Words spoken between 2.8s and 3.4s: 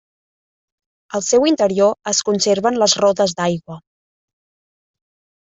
les rodes